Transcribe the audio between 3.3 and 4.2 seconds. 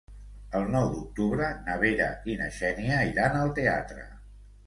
al teatre.